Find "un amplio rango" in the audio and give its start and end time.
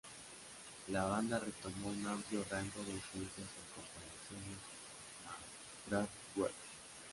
1.89-2.83